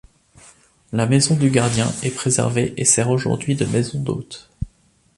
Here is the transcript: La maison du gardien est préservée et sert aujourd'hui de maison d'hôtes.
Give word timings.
La 0.91 1.05
maison 1.05 1.35
du 1.35 1.51
gardien 1.51 1.85
est 2.01 2.09
préservée 2.09 2.73
et 2.75 2.85
sert 2.85 3.11
aujourd'hui 3.11 3.53
de 3.55 3.65
maison 3.65 3.99
d'hôtes. 4.01 4.49